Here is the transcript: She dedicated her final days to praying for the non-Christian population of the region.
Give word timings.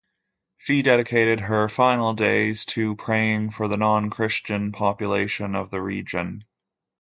She 0.57 0.81
dedicated 0.81 1.41
her 1.41 1.69
final 1.69 2.15
days 2.15 2.65
to 2.73 2.95
praying 2.95 3.51
for 3.51 3.67
the 3.67 3.77
non-Christian 3.77 4.71
population 4.71 5.53
of 5.53 5.69
the 5.69 5.79
region. 5.79 6.43